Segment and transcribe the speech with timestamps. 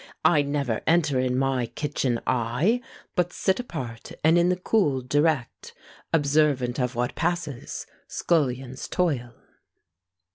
[0.25, 2.81] I never enter in my kitchen, I!
[3.13, 5.75] But sit apart, and in the cool direct,
[6.11, 9.31] Observant of what passes, scullions' toil.